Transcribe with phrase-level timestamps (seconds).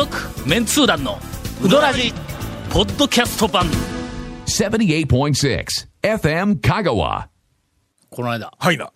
[0.00, 0.16] 続
[0.48, 1.18] メンツー団の
[1.62, 2.14] ウドラジ
[2.70, 3.66] ポッドキャスト版
[4.46, 5.66] 78.6
[6.02, 7.26] FM Kagawa.
[8.08, 8.90] この間はいな。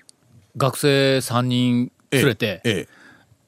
[0.56, 2.88] 学生3人連れてええ。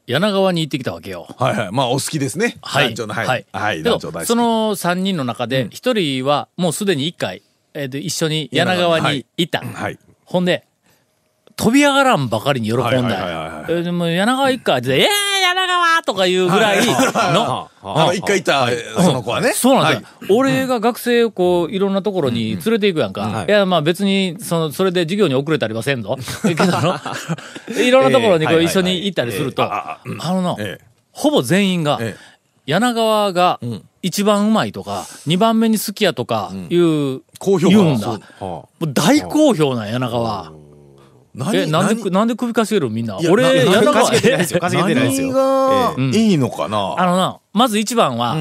[0.06, 1.72] 柳川に行ってきたわけよはいはい。
[1.72, 2.58] まあ、お好きですね。
[2.60, 2.88] はい。
[2.88, 3.46] 団長の、ははいい。
[3.56, 4.26] はい、けど団長大好き。
[4.26, 7.42] その3人の中で、1人はもうすでに1回、
[7.72, 9.60] えーで一緒に柳川に行った。
[9.60, 9.98] はい。
[10.26, 10.66] ほんで、
[11.56, 12.84] 飛び上がらんばかりに喜んだ。
[12.84, 18.42] はいはいはいはいえーでも柳川行くかって言って、えー、柳川とかいうぐらいの、あの、一回い。
[18.42, 18.68] た、
[19.02, 19.52] その子はね。
[19.52, 19.96] そうなんだよ。
[19.96, 20.26] はい。
[20.30, 23.44] 俺が学生をこう、いろんなところに連れて行くやんか。
[23.46, 23.50] い。
[23.50, 26.16] や、まあ別に、その、それで授業に遅れたりはせんぞ。
[26.42, 26.98] けどあの、
[27.82, 30.84] いろんなところにこう一緒に行ったりすると、あのな、ええ。
[31.12, 32.36] ほぼ全員が、ええ。
[32.66, 33.60] 柳川が
[34.02, 38.18] 一番うまいとか、二番目に好きやとかいう、好評言うんだ。
[38.92, 40.52] 大好評なん、柳川。
[41.36, 42.10] 何え、なんで、何？
[42.10, 43.18] なんで首かしげるみんな？
[43.30, 44.60] 俺、な柳川、稼げてないですよ。
[44.60, 45.32] 稼げてないですよ。
[45.32, 46.18] 何が？
[46.18, 46.94] いいのかな？
[46.98, 48.36] あのな、まず一番は、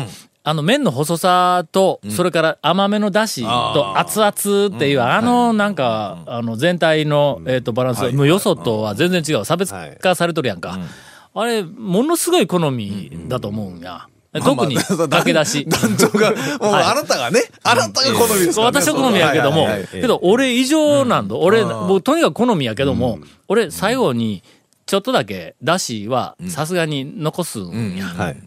[0.48, 9.46] あの麺の細さと、それから甘めのだしと熱々っていう、あのなんか、あの全体の、えっとバランス、もうよそとは全然違う。
[9.46, 10.78] 差別化されとるやんか。
[11.34, 14.08] あれ、ものすごい好みだと思うんや。
[14.42, 15.66] 特に、駆け出し。
[15.68, 18.80] 団長が、もうはいあなたがね、あなたが好みですからね。
[18.82, 21.36] 私は好みやけどもけど俺以上なんだ。
[21.36, 24.44] 俺、もうとにかく好みやけども、俺最後に、
[24.86, 28.06] ちょっとだけ、だしは、さすがに残すんや。
[28.06, 28.38] はい。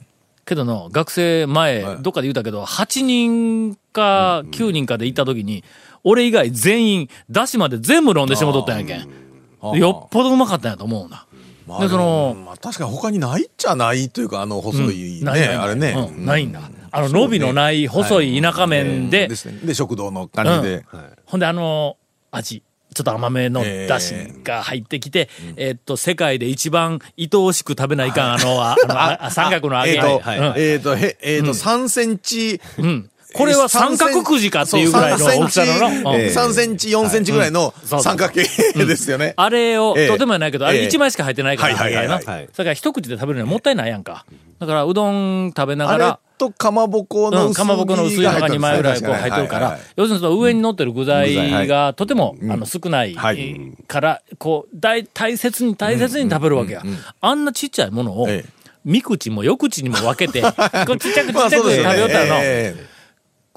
[0.44, 5.64] けどの、学生前、はいどっかで言うたけど、8人か9人かで行った時に、
[6.04, 9.78] 俺以外全員、だしまで全部飲んでしもとったんやけん。
[9.78, 11.26] よっぽどうまかったんやと思うな。
[11.68, 15.94] まあでそのまあ確かに他にないっちゃないというか、あの、細いね、あれね。
[16.16, 16.24] うん。
[16.24, 16.62] ないんだ。
[16.90, 20.86] あの、伸びのない細い田舎麺で、で食堂の感じで。
[21.26, 21.98] ほんであの、
[22.30, 22.62] 味。
[22.94, 25.76] ちょっと甘めのだしが入ってきて、えー。
[25.76, 29.90] っと、世界で一番愛おしく食べないかん、あの、ああのあ 三角の揚げ。
[29.90, 32.60] えっと、はいえっと、へ、えっと、3センチ。
[32.78, 35.86] うんこれは三角くじかっていうぐらいの大きさのの。
[35.88, 36.14] うん。
[36.14, 38.42] 3センチ、4センチぐらいの三角形
[38.74, 39.34] ですよね。
[39.36, 40.08] あれを、ええ。
[40.08, 42.16] とてもやないけど、あれええ1枚しか入ってないから、はいはいはいはい。
[42.16, 44.24] あれなだから一口で食べるのはもったいないやんか。
[44.58, 56.82] だから、うどん食べながら、とかまぼこうん、の薄かまぼこの薄いのが2枚ぐらいこう入ってるからはいはいはい、要するにその上に乗ってる具具材がとても、あの少ないはいから、こう、大、大切に大切に食べるわけや。
[57.20, 58.50] あんなちっちゃいものをええ、
[58.84, 60.40] 三口も四口にも分けて、
[60.86, 62.97] こうちっちゃくちまあっちゃく食べよったらの、ええ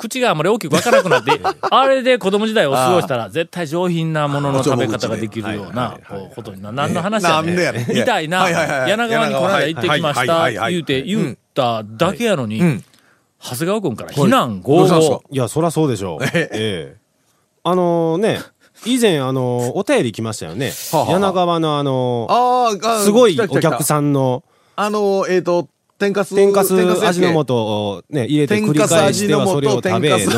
[0.02, 6.72] 口があんまり大きく分からなくなって、 あれで子供時代を過ごしたら、絶対上品なものの食べ方ができるようなこうことにな。
[6.72, 7.86] 何の話やね。
[7.88, 8.50] みた いな、
[8.88, 12.84] 柳川にこの間行ってきました、言うて、言っただけやのに、ん。
[13.44, 15.14] 長谷川君から非難合どうしたんですか？
[15.16, 15.24] 々。
[15.32, 16.24] いや、そらそうでしょう。
[16.26, 16.96] ええ。
[17.64, 18.40] あのね、
[18.86, 20.72] 以前、あの、お便り来ましたよね。
[20.92, 22.28] 柳川のあの、
[23.04, 24.44] すごいお客さんの、
[24.76, 25.68] あの、えっと、
[26.06, 26.36] 天かす。
[26.36, 30.34] 天かす味の素をね、入れて繰り返してはそれを食べ味の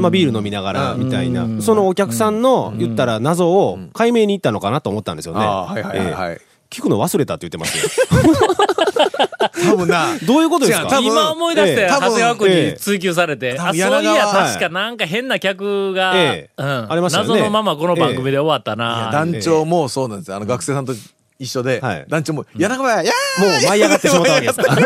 [0.00, 5.40] まあビール飲みながらみたいな、そのお客さんの言ったら謎を解明に行ったのかなと思ったんですよね。
[5.40, 6.32] ああ、はいはいはいはい。
[6.32, 6.50] ええ。
[6.70, 7.84] 聞くの忘れたって言ってますよ。
[9.72, 11.00] 多分な、どういうことですか？
[11.02, 12.70] 今思い出して、ええ長谷川君ええ。
[12.72, 14.52] に追求されて、多あ、そういや、はい。
[14.52, 16.14] 確かなんか変な客が、あ
[16.94, 17.30] りましたよね。
[17.30, 19.10] 謎のままこの番組で終わったな。
[19.12, 20.36] 団長もそうなんですよ。
[20.36, 20.92] あの、学生さんと
[21.40, 24.76] 一緒ではい、団長も、柳川や、やもう舞い上がってしまったわけですか。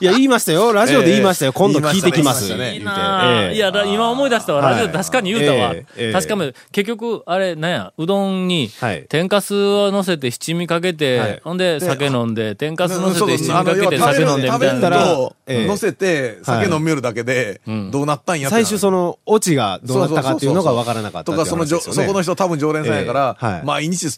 [0.00, 0.72] いや、言いましたよ。
[0.72, 1.52] ラジオで言いましたよ。
[1.52, 2.48] 今度聞いてきます。
[2.48, 4.70] 言いや、だ今思い出したわ。
[4.70, 5.74] ラジオで確かに言うたわ。
[6.12, 10.96] 確かめ、結局、あれ、なんや、うどんにはい、天かすを乗せて七味かけはい。
[10.96, 14.74] て、ほんで、酒飲んで、天かす乗せて七味かけて酒飲んでみたいな。
[14.74, 14.96] 食べる。
[14.96, 17.60] と、ええ乗せて、酒飲みよるだけで、
[17.90, 24.08] どうなったんやってな最終その、オチがどうなったかっていうのが分からなかったとか、そのそこの人多分常連さんやから、毎日、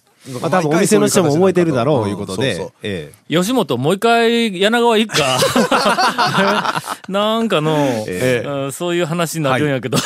[0.41, 3.13] まあ多分お店の人も覚えてるだろう、いうことで。
[3.29, 6.83] 吉本、もう一回、柳川行くか。
[7.09, 8.49] なんかの、ええ。
[8.49, 9.99] うんそういう話になるんやけど。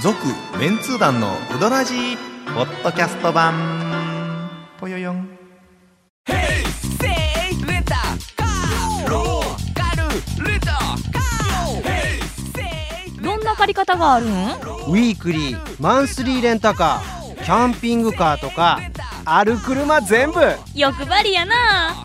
[0.00, 0.16] 続
[0.58, 2.16] メンツー団のウドラジー
[2.54, 3.54] ポッドキャスト版。
[4.80, 5.27] ぽよよん
[13.68, 14.28] り方があるん？
[14.28, 18.80] ウィークリーマンスリーレンタカーキャンピングカーとか
[19.24, 20.40] ある車全部
[20.74, 22.04] 欲張りやな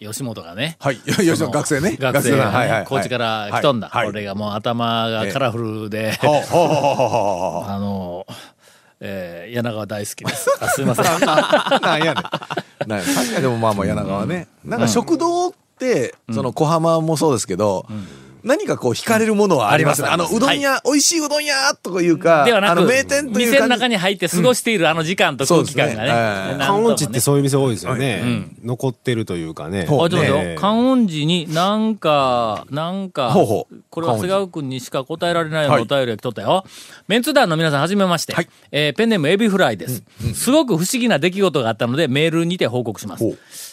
[0.00, 0.76] 吉本がね。
[0.80, 0.96] はい。
[1.06, 1.96] 吉野その学生ね。
[1.96, 3.88] 学生がね、はいはいはい高知から来とんだ。
[3.88, 8.26] はいはい俺がもう頭がカラフルで、ほうほうほうほうほう あの、
[9.00, 10.50] えー、柳川大好きです。
[10.60, 11.04] あ すいません。
[11.04, 12.88] なんやねん。
[12.88, 14.48] なんや確かにでもまあまあ柳川ね。
[14.64, 15.54] なんか食堂
[16.32, 17.86] その小浜もそうですけど、
[18.42, 20.08] 何かこう惹かれるものはありますね。
[20.08, 26.56] あの、うどん屋、美味しいうどん屋とかいうか、ではなく、あの、名店という店の中に入って過ごしているあの時間と空気感がね。
[26.58, 28.48] 観音寺ってそういう店多いですよね。
[28.64, 29.82] 残ってるというかね。
[29.82, 30.54] あ、ちょっと待ってね。
[30.54, 30.60] よ。
[30.60, 36.64] 観音寺になんか、なんか、ほうほうこれは長谷川君にしか答えられないようなお便りが来とったよ。
[37.08, 38.32] メンツ団の皆さん、はじめまして。
[38.32, 38.48] はい。
[38.70, 40.02] えーペンネームエビフライです、
[40.34, 43.24] すごく不思議な出来事があったので、メールにて報告します。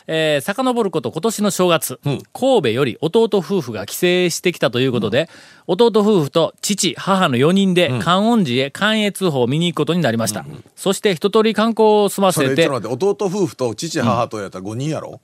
[0.07, 2.00] えー遡ること今年の正月、
[2.33, 4.00] 神戸より弟夫婦が帰省
[4.30, 5.30] してきたということで、
[5.68, 10.45] 弟夫婦と父、母の4人で観音寺へ関越通報を見に行くことになりました。
[10.75, 15.22] そして一通り観光を済ませて、弟夫婦と父、母とやったら5人やろ、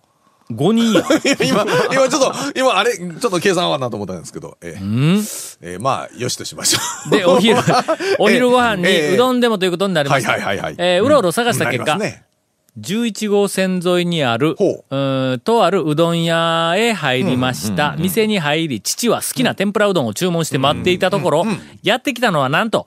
[0.52, 1.04] 5人や。
[1.46, 7.12] 今、今ちょっと、今あれ、ちょっと計算はなと思ったんですけど、えーえーまあ、よしとしましょう。
[7.12, 7.58] で、お昼、
[8.20, 10.32] お昼ご飯にええうどんでもということになりました。
[10.32, 12.26] はいはいはいはいえーうろうろ探した結果、なりますね
[12.80, 17.96] 11号線沿いにある、ほうーんとあるうどん屋へ入りました。
[17.98, 21.46] 店に入り、父は好きな天ぷらうどんを注文して待っていたところ、
[21.84, 22.86] やってきたのはなんと、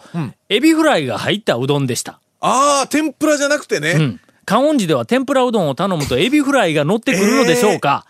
[0.51, 2.21] エビフライが入ったうどんでした。
[2.41, 3.93] ああ、天ぷらじゃなくてね。
[3.93, 4.21] うん。
[4.49, 8.07] 観音寺では天ぷらうどんを頼むとエビフライが乗ってくるのでしょうか、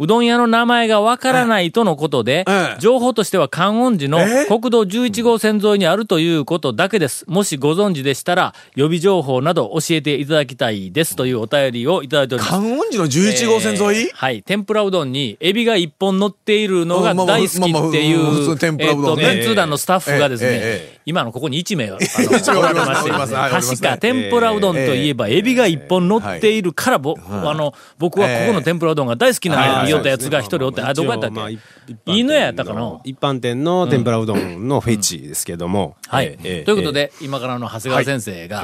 [0.00, 7.26] うどん屋の名前がわからないとのことで、ええ情報としては観音寺のええ国道11号線沿いにあるということだけです。
[7.28, 12.50] もしご存知でしたら、予備情報など教えていただきたいですというお便りをいただいております。
[12.50, 14.42] 観音寺の11号線沿い、えーはい。
[14.42, 21.98] 天ぷらうどんにエビが一本乗っているのが大好きっていう、天ぷらうどんねえっと、メンツー団のスタッフがですねえ、今のここに1名、は
[23.50, 31.58] 確か天ぷらうどんといえばエビが一本乗っているから、ぼあの、僕はここの天ぷらうどんが大好きな言おったやつが一人おって、あ、どこやったっけ？
[32.06, 33.00] 犬屋やったかな？
[33.04, 35.96] 一般店の天ぷらうどんのフェチですけども。
[36.06, 36.26] はい。
[36.44, 38.62] ええということで、今からの長谷川先生が、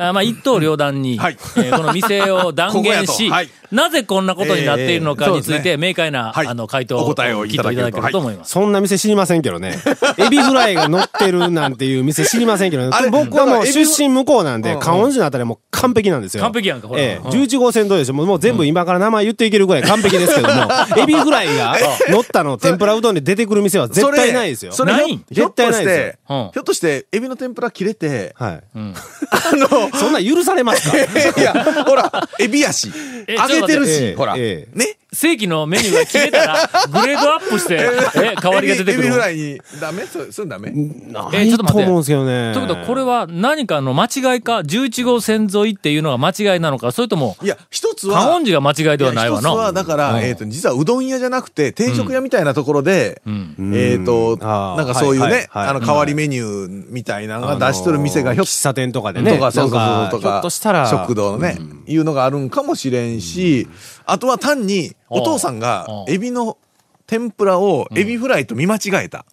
[0.00, 1.36] あまあ、一刀両断に、はい。
[1.56, 3.48] えーこの店を断言 し、はい。
[3.72, 6.46] なぜこんなことになっているのかについて、明快な、はい。
[6.46, 8.52] あの、回答おを答えをいただきっといただけると思います。
[8.52, 9.76] そんな店知りませんけどね。
[10.16, 12.90] エビフライが乗ってるなんていう店知りませんけどね。
[13.10, 14.80] 僕はもう出身向こうなんで、うん。
[14.80, 16.44] 観音寺のあたりはもう完璧なんですよ。
[16.44, 17.00] 完璧やんかほら。
[17.00, 17.20] ええ。
[17.22, 17.30] うん。
[17.30, 21.76] 11号線どうでしょうもう全部今から名前言っていけるぐらい完璧ですけども、エビフライが
[22.08, 24.72] 乗ったの天ぷらうどんで出てくる店は絶対ないですよ。
[24.72, 25.08] それ、ない？
[25.08, 28.62] ひょっと絶対ないですして、よひょっとして、エビの天ぷら切れて、はい。
[28.74, 30.96] あの、そんなん許されますか？
[31.40, 31.52] いや、
[31.86, 32.90] ほら、エビやし、
[33.26, 34.78] え揚げてるし、ほら、ええ。
[34.78, 34.96] ね？
[35.10, 37.76] 正規のメニューが決めたら、 グレードアップして、
[38.16, 39.18] え、代わりが出てくるエビフ。
[39.18, 40.04] ライに、ダメ？
[40.04, 40.70] そそれダメ？
[40.70, 42.52] ないと思うんですけどね。
[42.52, 49.72] ということは、これは何かの間違いか ?11 号線沿いっていうのが間違いなのかそれとも、いや、一つは、観音寺が間違いではないわいや一つは、な。
[49.72, 59.32] だから、えっと、実はうどん屋じゃなくて、定食屋みたいなところで、えっと、なんかそういうはいはいね、はいあの、代わりメニューみたいなのが出しとる店がひょっ喫茶店とかでね。
[59.32, 60.86] とか、そうそうそうとかひょっとしたら。
[60.86, 63.66] 食堂のね、いうのがあるんかもしれんし、
[64.04, 66.58] あとは単に、お父さんがうん、エビの
[67.06, 69.24] 天ぷらをエビフライと見間違えた。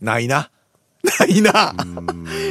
[0.00, 0.50] ないな。
[1.20, 1.74] ないな。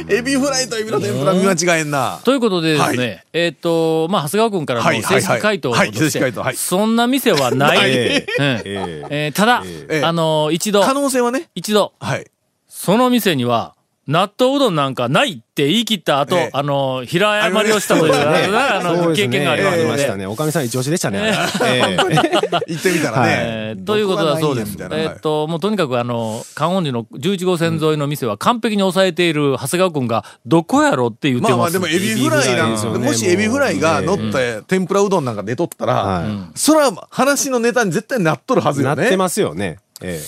[0.08, 2.20] エビフライとエビの天ぷら見間違えんな。
[2.24, 3.24] ということでですね、はい。
[3.32, 6.56] えっ、と、まあ、長谷川君からの正式回答とはいはい。
[6.56, 7.78] そんな店はない。
[7.82, 9.06] えうん。
[9.10, 10.02] えただ、え。
[10.04, 12.30] あの一度、可能性はね、一度、はい。
[12.68, 13.74] その店には、
[14.08, 20.26] 納豆うどんなんかないって言い切った後、ええあの、平謝りをしたという、あの、経験がありましたね。
[20.26, 21.34] おかみさん一押しでしたね。
[21.62, 21.96] ええ
[22.72, 23.34] 行ってみたらね。
[23.36, 24.76] えーということだそうです。
[24.80, 31.50] えーっと、もうとにかくあの、観音寺の11号線沿いの店は完璧に抑えている長谷川君が、どこやろって言ってます。
[31.50, 32.92] まあまあでもエビフライなんですよ。
[32.92, 38.96] もしエビフライが乗った天ぷらうどんなんか出とったらは、そら話のネタに絶対なっとるはずよね。
[38.96, 39.78] なってますよね。
[40.00, 40.18] え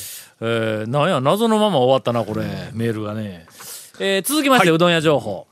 [0.42, 3.46] えー、なんや、謎のまま終わったな、これ、メールがね。
[4.02, 5.46] えー続きまして、うどん屋情報。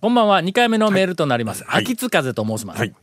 [0.00, 1.64] こんばんは、2回目のメールとなります。
[1.64, 2.78] はい秋津風と申します。
[2.78, 2.94] はい。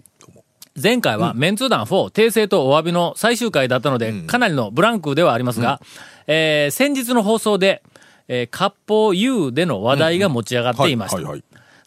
[0.81, 5.81] 前回は、メンツー団4、訂正とお詫びの最終回だったので、かなりのブランクではありますが、
[6.25, 7.83] えー先日の放送で、
[8.27, 11.21] えー、割烹 U での話題が持ち上がっていました。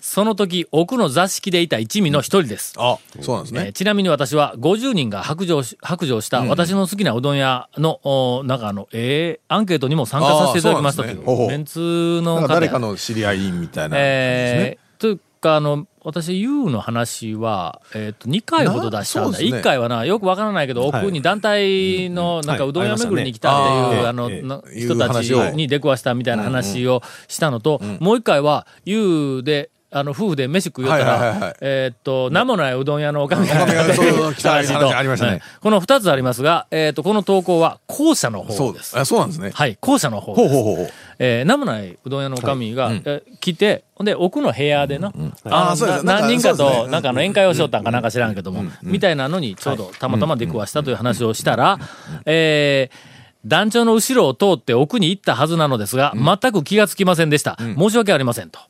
[0.02, 2.74] その時、奥の座敷でいた一味の一人です。
[2.78, 3.64] あ、そうなんですね。
[3.66, 13.96] えーちなみに私は50人が白状し白状した私の好きなうどん屋の、おなんかあの、えーアンケートにも参加させていただきましたという、メンツの誰かの知り合いみたいな。
[13.98, 19.38] えーというか、あの、私、U の話は、えっ、と、2回ほど出したんだ。
[19.38, 19.44] ね。
[19.44, 24.30] 1回はな、よくわからないけど、奥に団体の、なんかうどん屋巡りに来たっていう、はいあの、
[24.74, 34.74] 人たちに出くわしたみたいな話をしたのと、もう1回は、U で、あの、夫婦で飯食いよったらえっと、名もないうどん屋のおかみが来た話と。
[34.74, 35.32] 話ありましたね。
[35.32, 35.42] はい。
[35.60, 38.54] この2つありますが、えっと、この投稿は後者の方で。
[38.54, 38.90] そうです。
[38.90, 38.98] す。
[38.98, 39.50] あ、そうなんですね。
[39.52, 40.54] はい、後者の方です。
[40.54, 40.90] ほうほうほう。
[41.18, 45.12] えー、名もないうどん屋のおかみが、え来て、ほんで、奥の部屋でな、
[45.44, 51.78] あ何人かと、なんかの宴会をしよったんかなんか知らんけども、みたいなのにちょうどたまたま出くわしたという話をしたら、
[52.26, 57.56] えー団長の後ろを通って奥に行ったはずなのですが、全く気がつきませんでした。
[57.58, 58.60] 申し訳ありませんと。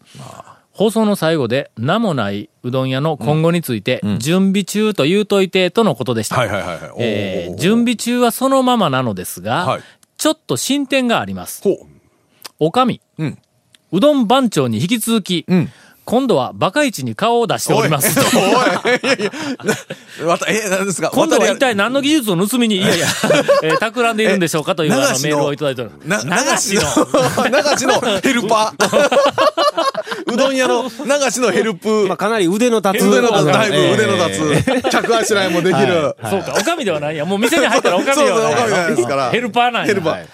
[0.81, 6.37] 放送の最後で名もないうどん屋の今後について、準備中と言うといてとのことでした。
[7.59, 9.83] 準備中はそのままなのですが、はい。
[10.17, 11.63] ちょっと進展があります。
[12.59, 13.39] おかみ、うん。
[13.93, 15.71] うどん番長に引き続き、ん。
[16.07, 18.19] 今度はバカ市に顔を出しております。
[18.19, 19.31] おい、おい、いやいや、
[20.49, 21.11] え、何ですか？
[21.13, 22.81] 今度は一体何の技術を盗みに、い。
[22.81, 23.07] やいや、
[23.63, 25.91] えー企んでいるんでしょうかというメールをいただいておる。
[26.07, 26.57] な、流流。
[26.57, 29.70] しの、流しのヘルパー。
[30.33, 30.91] うどん屋の流
[31.31, 32.07] しのヘルプ。
[32.07, 33.09] まあ、かなり腕の立つ。
[33.09, 34.91] 腕の立つ、だいぶえー腕の立つ。
[34.91, 36.17] 客あしらいもできる。
[36.29, 37.25] そうか、おかみではないや。
[37.25, 38.55] もう店に入ったらおかみそうそう、ではない。
[38.55, 39.31] おかみなんですから。
[39.31, 39.87] ヘルパーなんや。
[39.87, 40.27] ヘルパーはい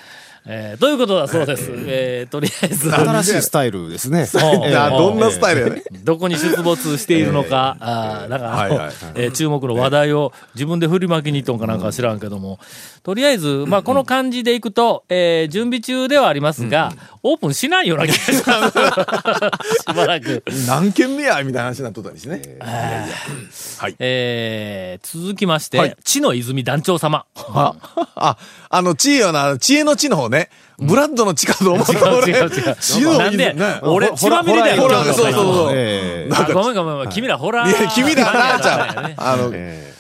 [0.49, 1.73] えーということだそうです。
[1.73, 4.29] えーとりあえず、新しいスタイルですね。
[4.33, 5.83] どんなスタイルやね。
[6.05, 12.61] どこに出没しているのか、あーなんかあの、はいはいえー注目の話題を自分で振り巻きに行っとんかなんかは知らんけども、
[13.03, 16.93] とりあえず、まあ、この感じでいくと、えー準備中ではありますが、
[17.29, 18.79] オープンしないような気がします。
[19.83, 20.45] しばらく。
[20.67, 22.41] 何件目やみたいな話になっとったんですね。
[22.61, 23.97] はい。
[23.99, 27.25] えー続きまして、はい地の泉団長様。
[27.35, 27.75] あ、
[28.15, 28.37] あ、
[28.71, 30.51] あの、知恵よな、知恵の知の方ね。
[30.79, 32.33] ブラッドの地下と思った違う俺。
[32.33, 32.77] 違う違う。
[32.81, 34.83] 知恵のなんで、ね俺、血まみれだよ。
[34.83, 35.33] ほら、そうそうう。
[35.33, 35.71] そう。
[35.75, 37.09] えあごめんごめんごめん。
[37.11, 37.69] 君らホラー。
[37.69, 39.21] いや、君らな、ちゃねう。
[39.23, 39.53] あの、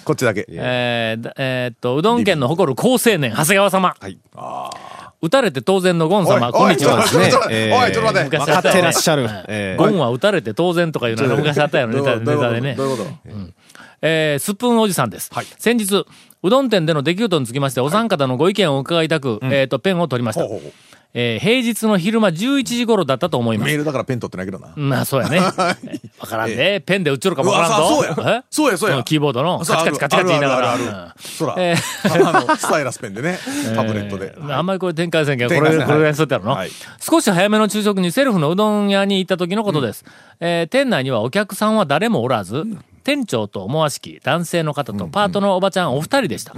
[0.04, 0.46] こっちだけ。
[0.48, 3.94] えーだえーっと、うどん県の誇る高青年、長谷川様。
[3.98, 4.18] はい
[5.22, 7.02] 打たれて当然のゴン様、こんにちは。
[7.04, 8.24] ちょっと待ってえーおい、ちょっと待って。
[8.24, 9.28] 昔分かってらっしゃる。
[9.48, 12.84] えーゴンは打たれて当然とかいうのが昔あったよね、ネタネタでねど。
[12.84, 13.10] ういうこと？
[14.02, 15.30] えースプーンおじさんです。
[15.58, 16.04] 先日、
[16.42, 20.50] うどん店での出来事につきまして、お三方のご意見を伺いたく、えーっと、ペンを取りましたほう。
[20.50, 20.72] ほうほう
[21.18, 23.66] えー平日の昼間11時頃だったと思います。
[23.66, 24.68] メールだからペン取ってないけどな。
[24.76, 25.38] まあ、そうやね。
[26.20, 27.88] わからんで、ペンで打っちょるかもわからんぞ。
[27.88, 28.42] そうやえ？
[28.50, 28.96] そうや、そうや。
[28.98, 31.14] うんキーボードのカチカチカチカチ言いながら。
[31.18, 33.38] そら、えあの、スタイラスペンでね、
[33.74, 34.34] タブレットで。
[34.50, 36.70] あんまりこれ展開せんけど、これ、これぐらいにしとってあるの、はい
[37.00, 40.04] 少し早めの昼食にセルフのうどん屋に行った時のことです。
[40.40, 42.64] えー店内にはお客さんは誰もおらず、
[43.04, 46.52] 店長と思わしき男性の方とパートのおばちゃんお二人でした。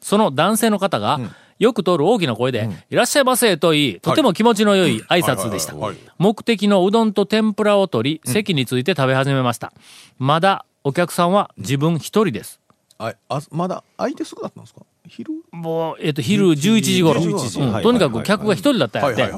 [0.00, 1.20] その男性の方が、
[1.60, 5.74] よく通る大きな声で、いらっしゃいませと言い、とても気持ちの良い挨拶でした。
[6.18, 9.70] 目的のうどんと天ぷらを取り、席について食べ始めました。
[10.18, 12.60] まだお客さんは自分一人です。
[12.96, 14.80] あ、あ、まだ空いてすぐだったんですか？
[15.06, 15.32] 昼？
[15.52, 17.20] もう、えっ、と、昼11時頃。
[17.20, 17.72] 11時うん。
[17.72, 17.82] はい。
[17.82, 19.34] とにかく客が一人だったんやって。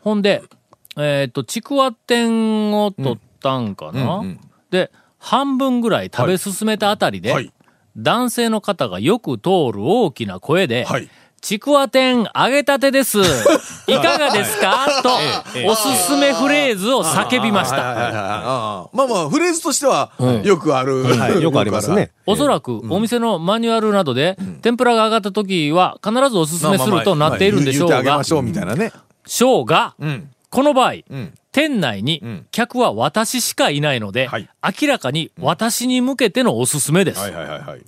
[0.00, 0.42] ほんで、
[0.96, 4.24] えっ、と、ちくわ天を取ったんかな、
[4.70, 7.52] で、半分ぐらい食べ進めたあたりで、はい。
[7.96, 13.18] 男性の方がよく通る大きな声で、はいちくわ天揚げたてです。
[13.86, 14.86] いかがですか？
[15.02, 15.10] と、
[15.66, 17.76] おすすめフレーズを叫びました。
[17.76, 20.10] ああまあまあ、フレーズとしては、
[20.44, 21.04] よくある。
[21.04, 22.10] はいよくありますね。
[22.26, 28.92] おそらく、お店のマニュアルなどで、天ぷらが上がった時は、必ずおすすめするとなっているんでしょうが言ってあげま、しょうみたいなね。
[29.26, 30.30] しょうが、うん。
[30.50, 31.04] この場合、ん
[31.52, 34.48] 店内にん客は私しかいないので、はい
[34.80, 37.20] 明らかに私に向けてのおすすめです。
[37.20, 37.80] はいはいはいはい。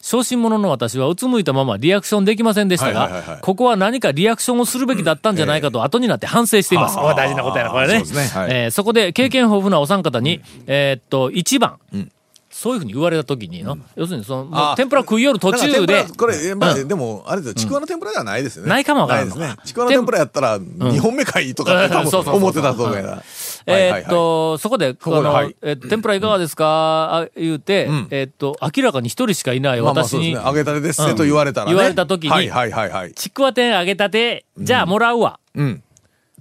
[0.00, 3.40] 小心者の私はうつむいたままリアクションできませんでしたが、はいはいはいはい。
[3.40, 6.96] ここは何かリアクションをするべきだったんじゃないかと後になって反省しています。
[6.96, 8.04] 大事なことやな、これね。
[8.04, 8.14] そ
[8.48, 12.10] えーそこで経験豊富なお三方に、えーっと、一番、ん。
[12.50, 18.70] そういうふうに言われた時にの、要するにその、天ぷら食いよる途中でこれ、えまあ、うでも、あれですよ、ちくわの天ぷらではないですよね。
[18.70, 19.54] ないかもわからないですね。
[19.64, 23.22] ちくわの天ぷらやったら、2本目かいとか思ってたと思うやな。
[23.68, 25.56] えーっと、そこで、この、はい。
[25.62, 27.14] えー天ぷらいかがですか？
[27.14, 28.08] あ言うて、ん。
[28.10, 30.32] えーっと、明らかに一人しかいない私に。
[30.32, 31.72] 揚げたてですねと言われたらね。
[31.74, 33.14] 言われた時にはいはいはいはい。
[33.14, 35.82] ちくわ天揚げたて、じゃあもらうわ、うん。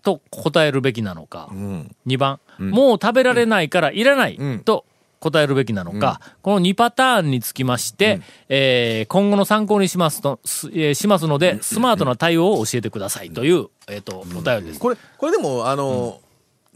[0.04, 1.50] と答えるべきなのか。
[1.52, 1.96] うん。
[2.08, 4.60] 2番、もう食べられないからいらない、うん。
[4.60, 4.86] と
[5.20, 14.80] 答えるべきなのか、この2パターンにつきまして、えー今後の参考にしますと、すえーしますので、スマートな対応を教えてくださいという、えっ、と、お便りです。
[14.80, 16.20] これ、これでも、あの、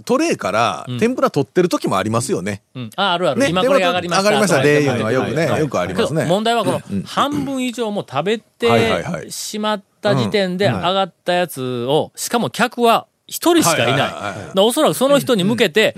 [0.05, 2.61] トレーから天ぷら取ってる時もありますよね。
[2.75, 3.41] うん、あ、あるある。
[3.41, 3.49] ね。
[3.49, 4.23] 今これ上がりました。
[4.23, 4.61] 上がりました。
[4.61, 4.87] でい。
[4.87, 6.25] うのはよくね、よくありますね。
[6.25, 14.09] 問題はこの半分以上も食べてしまった時点で上がったやつを、しかも客は一人しかいな
[14.55, 14.59] い。
[14.59, 15.95] おそらくその人に向けて、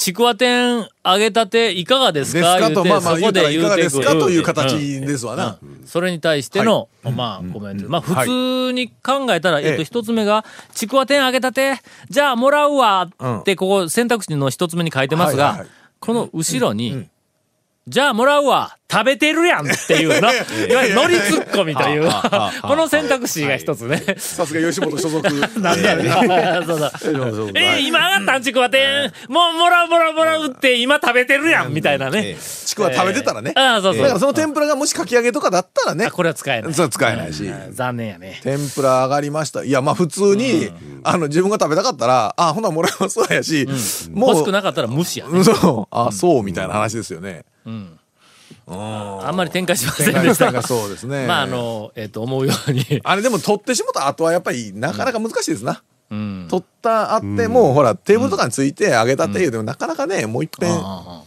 [0.00, 2.70] ちくわ天揚げたていかがですですか？
[2.70, 4.12] と、まあまあそこ言うたらいかがですか？
[4.12, 5.58] という形ですわな。
[5.84, 7.86] それに対しての、まあ、コメント。
[7.90, 11.74] まあ、普通に考えたら、えっと、ええ一つ目が、ちくわ天揚げたて、
[12.08, 15.66] じゃあもらうわって、ここ選択肢の一つ目に書いてますが
[15.98, 17.06] この後ろに、
[17.88, 18.76] じゃあもらうわ。
[18.92, 20.28] 食べてるやんっていうの。
[20.68, 22.10] いわゆるノリツッコミという。
[22.62, 24.02] この選択肢が一つね。
[24.18, 25.28] さすが吉本所属。
[25.60, 26.10] なんだね。
[26.66, 27.50] そうそう。
[27.54, 29.12] えー、今上がったんちくわてん。
[29.32, 32.36] もうもらうもらうもらうって今食べてるやんみたいなね。
[32.66, 33.52] ちくわ食べてたらね。
[33.54, 34.02] ああ、そうそう。
[34.02, 36.10] だからその天ぷらがもしかき揚げとかだったらねあ。
[36.10, 36.74] これは使えない。
[36.74, 37.48] そう使えないし。
[37.70, 38.40] 残念やね。
[38.42, 39.62] 天ぷら上がりました。
[39.62, 40.70] いや、まあ普通に、
[41.04, 43.66] あの、自分が食べたかったら、あ、ほなもらいますわやし、
[44.12, 45.38] もう、欲しくなかったら無視やね。
[45.38, 47.44] うんそう、あ、そう、みたいな話ですよね。
[48.66, 50.52] あんまり展開しませんでした。
[50.52, 51.26] がそうですね。
[51.26, 52.84] まあ、あ、の、えっと、思うように。
[53.04, 55.82] あれでも取ってしもた後はやっぱりなかなか難しいですな。
[56.10, 56.46] うん。
[56.50, 61.24] 取ったあっても、ほら、テーブルとかについて揚げたっていうでもなかなかね、もう一遍、やっあ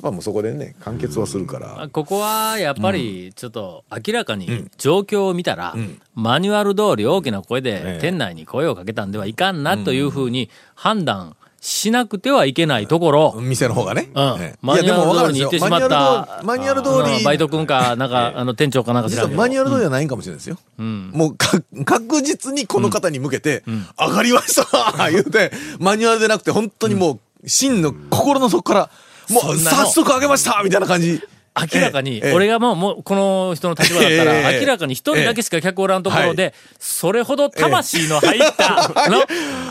[0.00, 1.82] ぱもうそこでね、完結はするから。
[1.82, 5.74] あここはやっぱりちょっと明らかに状況を見たら、
[6.14, 14.10] マニュアル通り大きな声で店内に声をかけたんではいかんなというふうに判断しなくてはいけないところ、店の方がね。
[14.12, 16.42] うんええマニュアル通りに行ってしまった。
[16.42, 20.58] マニュアル通りバイト君か、なんか、あの、店長かなんか知らんけどマニュアル通りじゃないんかもしれないですよ。
[20.80, 21.12] うん。
[21.14, 23.62] もうか確実にこの方に向けて、
[23.96, 28.90] 上がりました 言うて、マニュアルでなくて本当にもう、真の心の底から、
[29.30, 31.22] もう早速上げましたみたいな感じ。
[31.54, 32.32] 明らかに、ええ。
[32.32, 34.60] 俺がもう、もう、この人の立場だったら、ええ。
[34.60, 39.24] 明らかに一人だけしか客おらんところで、えそれほど魂の入った、の、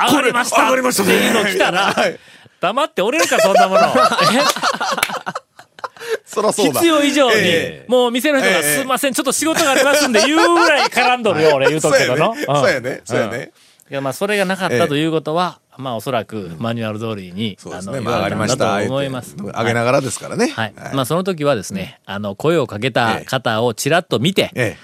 [0.10, 2.20] 上がりました上がりましたっていうの来たらはい、
[2.60, 3.82] 黙って折れるか、そんなもの。
[6.54, 7.86] 必要以上に、ええ。
[7.88, 8.64] もう店の人が、ええ。
[8.78, 12.36] すいません、ちょっと仕事がありますんで、言うぐらい絡んどるよ、俺言うとくけどの。
[12.36, 13.02] そうやね。
[13.04, 13.52] そうやね。
[13.90, 17.94] いや、まあ、それがなかったということは、まあ、おそらく、マニュアル通りに、あの、そうですね。
[17.94, 18.66] 言まあ上がりました。
[18.66, 19.36] われたんだと思います。
[19.36, 20.48] 言うて上げながらですからね。
[20.48, 20.74] はい。
[20.94, 24.78] まあ、その時はですね、あの、声をかけた方をちらっと見て、え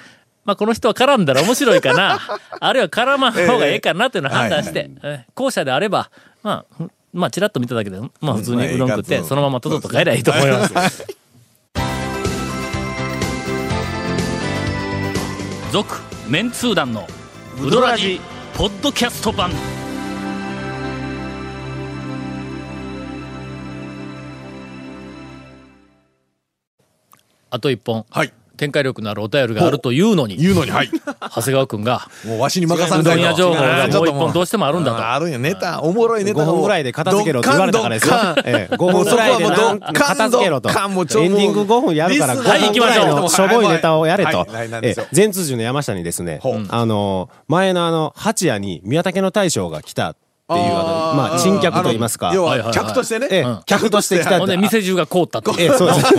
[0.45, 2.19] まあ、この人は絡んだら面白いかな、
[2.59, 6.09] あるいは絡まん方がええかなというのを判断して、え後者であれば、
[6.41, 11.05] まあ、ふまあ、ちらっと見ただけで、まあ、普通にうどん食って、まあそのままとどっと帰りゃいいと思います。
[15.71, 15.95] 続、
[16.29, 17.07] メンツー団の、
[17.61, 18.21] ウドラジ、
[18.55, 19.51] ポッドキャスト版。
[27.49, 28.33] あと一本、はい。
[28.57, 30.89] 展開力のあるお便りがあるというのに、言うのに、はい。
[30.89, 35.07] 長谷川くんが、もうわしに任さうんといとどん屋情報がもう一本どうししてもあるんだと。
[35.07, 38.15] あるネタ、おもろいネタ5分ぐらいで片付けろって言われたからですよ。
[38.43, 38.75] ええ。
[38.75, 39.45] 5分ぐらいで
[39.93, 40.69] 片付けろと。
[40.69, 42.35] エンディング5分やるから。
[42.35, 43.21] 5はい行分ぐらいきましょう。
[43.21, 44.47] のしょぼいネタをやれと。
[45.11, 50.15] 全通寺の山下にですねあの、前のあの、八谷に宮武の大将が来た
[50.49, 52.31] っていう、あの、まあ、珍客と言いますか。
[52.33, 53.27] 要は、客としてね。
[53.29, 54.39] ええ、客として来た。
[54.39, 55.53] ほんで、店中が凍ったと。
[55.59, 56.15] ええ、そうです。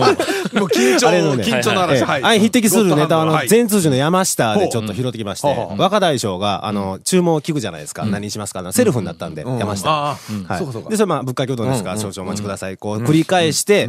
[0.55, 1.97] もう緊張、のね緊張の話。
[1.97, 2.23] ええはい。
[2.23, 3.49] 相匹敵するネタをあの、はい。
[3.49, 8.05] 全通寺の山下でちょっと拾ってきまして若大将が、あの、注文を聞くじゃないですか。
[8.05, 9.59] 何にしますかセルフになったんで、うん。
[9.59, 9.89] 山下。
[9.89, 10.91] ああ、はいそうかそうか。
[10.91, 10.97] で、。
[10.97, 11.47] それまあ、ぶっか？
[11.47, 12.77] けうどんですから、少々お待ちください。
[12.77, 13.89] こう、繰り返して、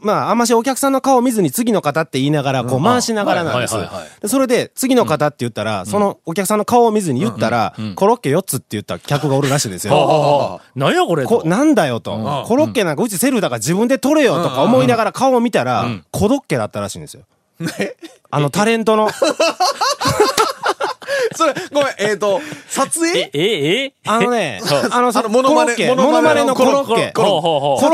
[0.00, 3.76] まあ、あんましお客さんの顔を見ずに次の方って言いながら、こう、回しながらなんです
[4.26, 9.94] それで、次の方って言ったら、そのお客さんの顔を見ずに言ったら、コロッケ4つって言った客がおるらしいんですよ。
[9.94, 11.40] はあなんやこれと。
[11.40, 12.44] こなんだよと。
[12.46, 17.22] コロッケなんかうちセルフだから自分で取れよとか思いながら顔を見たら、コロッケだったらしいんですよ。
[18.30, 19.08] あのタレントの、
[21.34, 23.18] それ、ごめん、えっと、撮影？
[23.18, 23.92] え、え、え？
[24.06, 24.60] あのね、
[24.90, 27.12] あの、あのモノマネモノマネのコロッケ。
[27.12, 27.40] コロ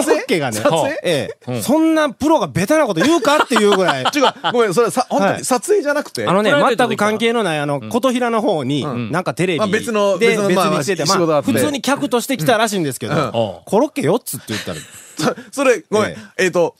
[0.03, 0.33] ッケ。
[0.38, 4.05] がね撮影、ええ、そんなプロがベタなこと言うかっていうぐらい。
[4.14, 5.38] 違う、ごめん、それさ、本当はい。
[5.38, 6.27] に撮影じゃなくて？
[6.27, 9.61] あのね、全く関係のない、あの、琴平の方に、なんかテレビ。
[9.61, 13.14] で別別のまあにしてて、まあ、普通に客として来たらしいんですけうん。
[13.14, 14.79] ど、コロッケ4つって言ったら、
[15.51, 16.11] そそれ、ごめん。
[16.11, 16.47] え、え。
[16.49, 16.75] っと、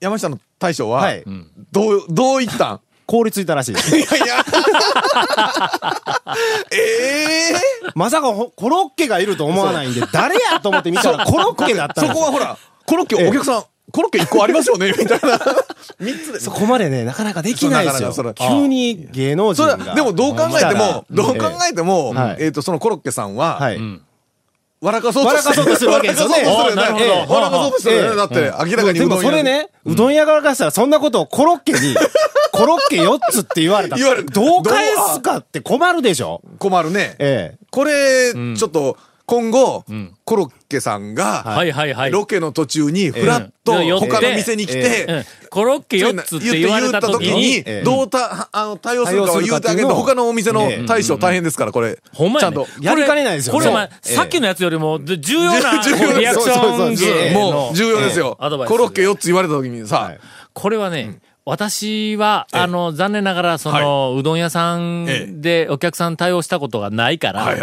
[0.00, 1.24] 山下の大将ははい、
[1.72, 2.80] どう、どう言ったん？
[3.06, 3.74] 凍りついたらしい。
[3.74, 3.96] です。
[3.96, 4.44] いやいや。
[6.72, 7.54] ええ
[7.94, 15.38] まさかほコロッケがいると思わないんで、誰やと思って見たらコロッケだったんそこはほら、コロッケお客さん、コロッケ1個ありますよねみたいな。
[16.00, 16.40] 3つで。
[16.40, 18.12] そこまでね、なかなかできないですよ。
[18.12, 18.56] そうなかなか。
[18.56, 19.90] 急に芸能人それが。
[19.90, 23.80] は、でもどう考えても、どう考えてもはい、えっと、そのコロッケさんは、はい。
[24.80, 26.42] 笑かそうと笑かそうとするわけですよね。
[26.44, 28.16] 笑かそうとするよね。
[28.16, 31.78] だって、明らかにでもうどん屋それね、うどん屋側からしたらそんなことをコロッケに、
[32.52, 33.96] コロッケ4つって言われた。
[33.96, 34.84] ら言われるどう返
[35.14, 36.42] すかって困るでしょ？
[36.58, 37.16] 困るね。
[37.18, 37.58] ええ。
[37.70, 39.84] これ、ちょっと、今後、
[40.24, 42.10] コロッケさんが、はいはいはい。
[42.10, 44.82] ロケの途中に、フラッとええ他の店に来うん。
[44.82, 47.82] て、コロッケ4つって言われた時に、ええ。
[47.82, 51.98] どうた、あの、対応するかは言うてあげると、他のお店の大将大変ですから、これ。
[52.12, 52.56] ほんまやね。
[52.56, 52.66] ちゃんと。
[52.82, 53.74] やりかねないですよこれ、そう。
[53.74, 54.12] お前、ええ。
[54.14, 55.60] さっきのやつよりも、で重要な
[56.18, 58.36] リアクションもう、重要ですよ。
[58.66, 60.00] コロッケ4つ言われた時にさ。
[60.00, 60.18] はい、
[60.52, 67.56] これはね、私は、ええあの、残念ながら、その、うどん屋さんでお客さん対応したことがないから。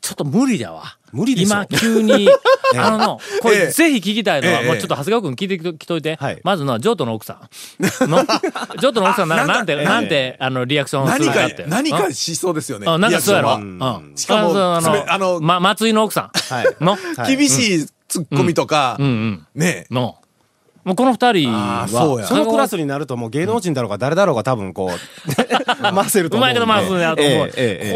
[0.00, 0.98] ちょっと無理だわ。
[1.12, 2.28] 無理今、急に、
[2.76, 6.40] あのの、こええれ、ぜひ聞きたいのは、ええもうちょっと長谷川君聞いてきといてはい。
[6.42, 8.10] まず の、ジョートの奥さん。
[8.10, 12.86] のジョートの奥さんな、あなんかなんて、ええなんて、あの、リアクションする何かかって。、何うんかしそうですよね。
[12.88, 13.54] あなんかそうやろ。
[13.54, 14.12] うん。
[14.16, 14.80] しかもあ
[15.18, 16.54] のま、松井の奥さん。
[16.54, 19.46] はいの、はい厳しいツッコミとかうんう、ん。
[19.54, 20.16] ねの。
[20.86, 24.88] もうこの二人あーそそのクラスになるともう芸能人だろうが誰だろうが多分こう、
[25.82, 26.48] 回せると思う。
[26.48, 27.48] うまいけど回すんやと思う。
[27.48, 27.54] こ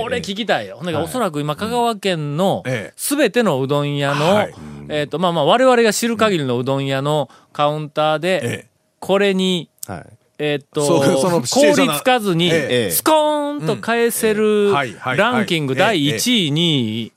[0.09, 0.79] れ聞きたいよ。
[0.79, 4.55] ほんで、おそらく今、香川県のええすべてのうどん屋のはい、
[4.89, 8.67] えっと、まあまあ、我々が知る限りのうどん屋のカウンターえでえ、
[8.99, 10.07] これに、はい。
[10.41, 17.13] えっと、そうそのシチュエーションな効率かずにええ、スコーンと返せるランキング第1位、2位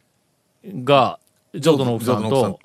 [0.83, 1.17] が、
[1.55, 2.59] ジョートの奥さんジョートの奥さんと、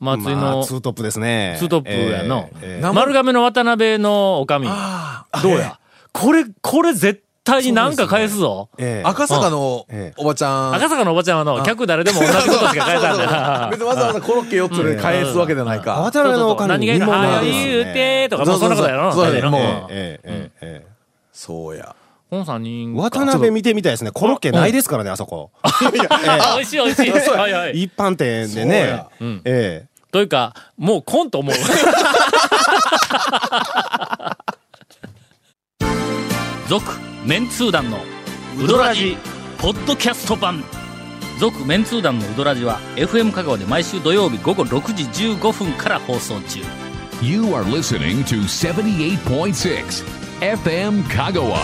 [0.00, 1.56] 松井まのあ、ツートップですね。
[1.58, 4.66] ツートップやのええええな丸亀の渡辺のおかみ。
[4.68, 5.78] ああどうや？
[6.12, 8.70] これ、これ絶対になんか返すぞ。
[8.78, 10.74] ええ赤坂のええおばちゃん。
[10.74, 16.00] 赤坂のおばちゃんはの、客誰でも同じことしか返さん別にわざわざコロッケ4つで返すわけじゃないか。
[16.00, 17.06] 渡辺のお金何がいいの？
[17.06, 19.12] 見ものはよですね言うてとか、もうそんなことやろ？
[19.12, 20.86] そうそうそう大体のもううんえええええ
[21.32, 21.94] そうや。
[22.30, 23.02] この三人か。
[23.02, 24.12] 渡辺見てみたいですね。
[24.12, 25.50] コロッケないですからね、あそこ。
[25.62, 27.10] あ美味しい美味しい。
[27.10, 27.82] はいはい。
[27.82, 29.10] 一般店でねや。
[29.20, 31.54] うんえというか、もうコント思う。
[36.68, 37.98] 続、メンツー団の
[38.58, 39.16] ウドラジ、
[39.58, 40.64] ポッドキャスト版。
[41.38, 46.60] 続、メンツー団のウドラジは、FM 香川で毎週土曜日午後6時15分から放送中。
[47.22, 50.04] You are listening to 78.6
[50.40, 51.56] FM Kagawa.